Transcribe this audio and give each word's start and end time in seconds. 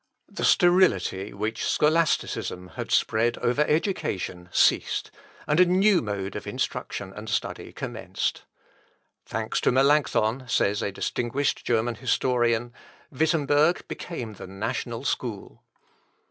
The 0.31 0.43
sterility 0.43 1.31
which 1.31 1.63
scholasticism 1.63 2.69
had 2.69 2.89
spread 2.89 3.37
over 3.37 3.61
education 3.61 4.49
ceased, 4.51 5.11
and 5.45 5.59
a 5.59 5.65
new 5.67 6.01
mode 6.01 6.35
of 6.35 6.47
instruction 6.47 7.13
and 7.13 7.29
study 7.29 7.71
commenced. 7.71 8.45
"Thanks 9.27 9.61
to 9.61 9.71
Melancthon," 9.71 10.47
says 10.49 10.81
a 10.81 10.91
distinguished 10.91 11.63
German 11.67 11.93
historian, 11.93 12.73
"Wittemberg 13.11 13.87
became 13.87 14.33
the 14.33 14.47
national 14.47 15.03
school." 15.03 15.45
Plank. 15.49 15.59